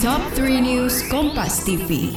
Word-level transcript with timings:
Top 0.00 0.24
3 0.32 0.64
News 0.64 1.04
Kompas 1.12 1.60
TV. 1.60 2.08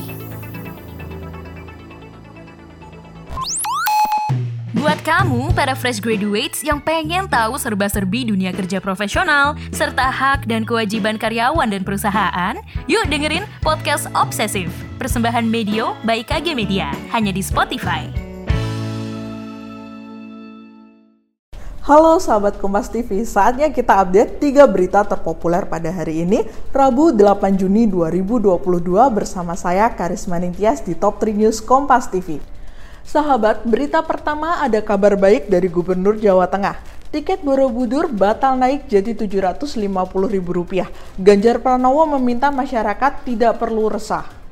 Buat 4.71 5.03
kamu, 5.03 5.51
para 5.51 5.75
fresh 5.75 5.99
graduates 5.99 6.63
yang 6.63 6.79
pengen 6.79 7.27
tahu 7.27 7.59
serba-serbi 7.59 8.31
dunia 8.31 8.55
kerja 8.55 8.79
profesional, 8.79 9.59
serta 9.75 10.07
hak 10.07 10.47
dan 10.47 10.63
kewajiban 10.63 11.19
karyawan 11.19 11.67
dan 11.67 11.83
perusahaan, 11.83 12.55
yuk 12.87 13.03
dengerin 13.11 13.43
Podcast 13.59 14.07
Obsesif, 14.15 14.71
persembahan 14.95 15.43
Medio 15.43 15.91
by 16.07 16.23
KG 16.23 16.55
Media, 16.55 16.87
hanya 17.11 17.35
di 17.35 17.43
Spotify. 17.43 18.22
Halo 21.83 22.15
sahabat 22.15 22.63
Kompas 22.63 22.87
TV, 22.87 23.27
saatnya 23.27 23.67
kita 23.67 23.99
update 23.99 24.39
3 24.39 24.71
berita 24.71 25.03
terpopuler 25.03 25.67
pada 25.67 25.91
hari 25.91 26.23
ini, 26.23 26.47
Rabu 26.71 27.11
8 27.11 27.59
Juni 27.59 27.91
2022 27.91 28.55
bersama 29.11 29.51
saya 29.59 29.91
Karisma 29.91 30.39
Ningtyas 30.39 30.79
di 30.79 30.95
Top 30.95 31.19
3 31.19 31.35
News 31.35 31.59
Kompas 31.59 32.07
TV. 32.07 32.39
Sahabat, 33.03 33.67
berita 33.67 33.99
pertama 33.99 34.63
ada 34.63 34.79
kabar 34.79 35.19
baik 35.19 35.51
dari 35.51 35.67
Gubernur 35.67 36.15
Jawa 36.15 36.47
Tengah. 36.47 36.79
Tiket 37.11 37.43
Borobudur 37.43 38.07
batal 38.07 38.55
naik 38.55 38.87
jadi 38.87 39.11
Rp750.000. 39.11 40.87
Ganjar 41.19 41.59
Pranowo 41.59 42.07
meminta 42.15 42.47
masyarakat 42.47 43.27
tidak 43.27 43.59
perlu 43.59 43.91
resah. 43.91 44.42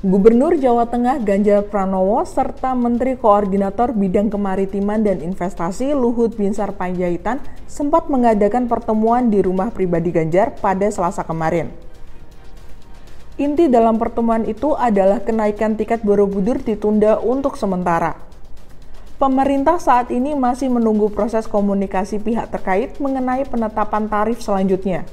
Gubernur 0.00 0.56
Jawa 0.56 0.88
Tengah 0.88 1.20
Ganjar 1.20 1.60
Pranowo 1.68 2.24
serta 2.24 2.72
Menteri 2.72 3.20
Koordinator 3.20 3.92
Bidang 3.92 4.32
Kemaritiman 4.32 5.04
dan 5.04 5.20
Investasi 5.20 5.92
Luhut 5.92 6.32
Binsar 6.40 6.72
Panjaitan 6.72 7.36
sempat 7.68 8.08
mengadakan 8.08 8.64
pertemuan 8.64 9.28
di 9.28 9.44
rumah 9.44 9.68
pribadi 9.68 10.08
Ganjar 10.08 10.56
pada 10.56 10.88
Selasa 10.88 11.20
kemarin. 11.20 11.68
Inti 13.36 13.68
dalam 13.68 14.00
pertemuan 14.00 14.48
itu 14.48 14.72
adalah 14.72 15.20
kenaikan 15.20 15.76
tiket 15.76 16.00
Borobudur 16.00 16.64
ditunda 16.64 17.20
untuk 17.20 17.60
sementara. 17.60 18.16
Pemerintah 19.20 19.76
saat 19.76 20.08
ini 20.08 20.32
masih 20.32 20.72
menunggu 20.72 21.12
proses 21.12 21.44
komunikasi 21.44 22.24
pihak 22.24 22.48
terkait 22.48 22.96
mengenai 23.04 23.44
penetapan 23.44 24.08
tarif 24.08 24.40
selanjutnya. 24.40 25.04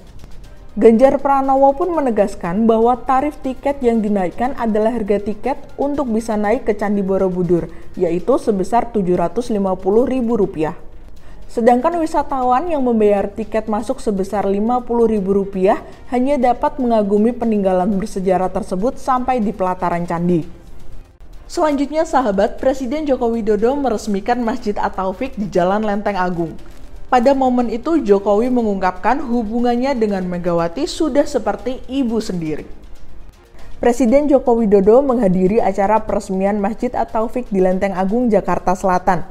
Ganjar 0.78 1.18
Pranowo 1.18 1.74
pun 1.74 1.90
menegaskan 1.90 2.70
bahwa 2.70 2.94
tarif 3.02 3.34
tiket 3.42 3.82
yang 3.82 3.98
dinaikkan 3.98 4.54
adalah 4.62 4.94
harga 4.94 5.18
tiket 5.18 5.58
untuk 5.74 6.06
bisa 6.14 6.38
naik 6.38 6.70
ke 6.70 6.78
Candi 6.78 7.02
Borobudur, 7.02 7.66
yaitu 7.98 8.38
sebesar 8.38 8.94
Rp750.000. 8.94 10.78
Sedangkan 11.50 11.98
wisatawan 11.98 12.70
yang 12.70 12.86
membayar 12.86 13.26
tiket 13.26 13.66
masuk 13.66 13.98
sebesar 13.98 14.46
Rp50.000 14.46 15.82
hanya 16.14 16.38
dapat 16.38 16.78
mengagumi 16.78 17.34
peninggalan 17.34 17.98
bersejarah 17.98 18.54
tersebut 18.54 19.02
sampai 19.02 19.42
di 19.42 19.50
pelataran 19.58 20.06
candi. 20.06 20.46
Selanjutnya 21.50 22.06
sahabat, 22.06 22.62
Presiden 22.62 23.10
Joko 23.10 23.34
Widodo 23.34 23.74
meresmikan 23.74 24.46
Masjid 24.46 24.78
At-Taufik 24.78 25.42
di 25.42 25.50
Jalan 25.50 25.82
Lenteng 25.82 26.22
Agung. 26.22 26.54
Pada 27.08 27.32
momen 27.32 27.72
itu 27.72 28.04
Jokowi 28.04 28.52
mengungkapkan 28.52 29.24
hubungannya 29.24 29.96
dengan 29.96 30.28
Megawati 30.28 30.84
sudah 30.92 31.24
seperti 31.24 31.80
ibu 31.88 32.20
sendiri. 32.20 32.68
Presiden 33.80 34.28
Joko 34.28 34.60
Widodo 34.60 35.00
menghadiri 35.00 35.64
acara 35.64 36.04
peresmian 36.04 36.60
Masjid 36.60 36.92
At-Taufik 36.92 37.48
di 37.48 37.64
Lenteng 37.64 37.96
Agung, 37.96 38.28
Jakarta 38.28 38.76
Selatan. 38.76 39.24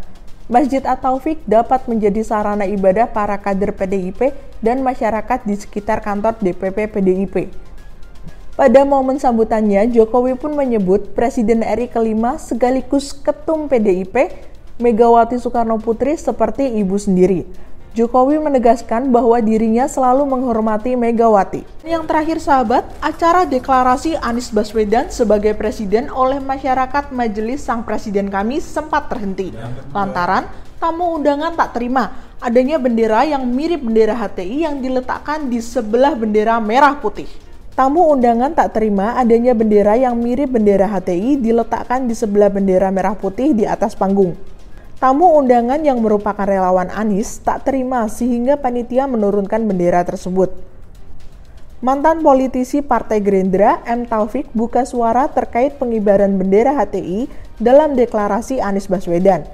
Masjid 0.49 0.81
At-Taufik 0.81 1.45
dapat 1.45 1.85
menjadi 1.85 2.25
sarana 2.25 2.65
ibadah 2.65 3.13
para 3.13 3.37
kader 3.37 3.77
PDIP 3.77 4.33
dan 4.65 4.81
masyarakat 4.81 5.45
di 5.45 5.61
sekitar 5.61 6.01
kantor 6.01 6.41
DPP 6.41 6.89
PDIP. 6.97 7.53
Pada 8.57 8.89
momen 8.89 9.21
sambutannya, 9.21 9.85
Jokowi 9.93 10.33
pun 10.41 10.57
menyebut 10.57 11.13
Presiden 11.13 11.61
RI 11.61 11.93
kelima 11.93 12.41
sekaligus 12.41 13.13
Ketum 13.13 13.69
PDIP 13.69 14.33
Megawati 14.77 15.41
Soekarno 15.41 15.81
Putri 15.81 16.21
seperti 16.21 16.69
ibu 16.69 17.01
sendiri. 17.01 17.49
Jokowi 17.97 18.37
menegaskan 18.37 19.09
bahwa 19.09 19.41
dirinya 19.41 19.89
selalu 19.89 20.29
menghormati 20.29 20.93
Megawati. 21.01 21.65
Yang 21.81 22.05
terakhir 22.05 22.39
sahabat, 22.45 22.85
acara 23.01 23.49
deklarasi 23.49 24.21
Anies 24.21 24.53
Baswedan 24.53 25.09
sebagai 25.09 25.57
presiden 25.57 26.13
oleh 26.13 26.37
masyarakat 26.37 27.09
Majelis 27.09 27.65
Sang 27.65 27.89
Presiden 27.89 28.29
kami 28.29 28.61
sempat 28.61 29.09
terhenti. 29.09 29.57
Lantaran 29.97 30.45
tamu 30.77 31.17
undangan 31.17 31.57
tak 31.57 31.73
terima 31.73 32.37
adanya 32.37 32.77
bendera 32.77 33.25
yang 33.25 33.49
mirip 33.49 33.81
bendera 33.81 34.13
HTI 34.13 34.69
yang 34.69 34.77
diletakkan 34.85 35.49
di 35.49 35.65
sebelah 35.65 36.13
bendera 36.13 36.61
merah 36.61 37.01
putih. 37.01 37.25
Tamu 37.73 38.13
undangan 38.13 38.53
tak 38.53 38.77
terima 38.77 39.17
adanya 39.17 39.57
bendera 39.57 39.97
yang 39.97 40.21
mirip 40.21 40.53
bendera 40.53 40.85
HTI 40.85 41.41
diletakkan 41.41 42.05
di 42.05 42.13
sebelah 42.13 42.53
bendera 42.53 42.93
merah 42.93 43.17
putih 43.17 43.57
di 43.57 43.65
atas 43.65 43.97
panggung. 43.97 44.37
Tamu 44.97 45.37
undangan 45.37 45.77
yang 45.85 46.01
merupakan 46.01 46.49
relawan 46.49 46.89
Anies 46.89 47.45
tak 47.45 47.69
terima 47.69 48.09
sehingga 48.09 48.57
panitia 48.57 49.05
menurunkan 49.05 49.69
bendera 49.69 50.01
tersebut. 50.09 50.57
Mantan 51.85 52.25
politisi 52.25 52.81
Partai 52.81 53.21
Gerindra 53.21 53.85
M. 53.85 54.09
Taufik 54.09 54.49
buka 54.57 54.89
suara 54.89 55.29
terkait 55.29 55.77
pengibaran 55.77 56.41
bendera 56.41 56.73
HTI 56.73 57.29
dalam 57.61 57.93
deklarasi 57.93 58.57
Anies 58.65 58.89
Baswedan. 58.89 59.45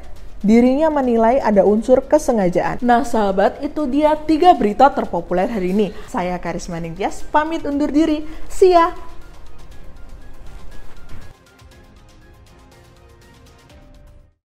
Dirinya 0.46 0.94
menilai 0.94 1.42
ada 1.42 1.66
unsur 1.66 2.06
kesengajaan. 2.06 2.78
Nah 2.78 3.02
sahabat, 3.02 3.58
itu 3.66 3.82
dia 3.90 4.14
tiga 4.14 4.54
berita 4.54 4.94
terpopuler 4.94 5.50
hari 5.50 5.74
ini. 5.74 5.90
Saya 6.06 6.38
Karisma 6.38 6.78
Ningtyas, 6.78 7.26
pamit 7.34 7.66
undur 7.66 7.90
diri. 7.90 8.22
See 8.46 8.78
ya! 8.78 9.11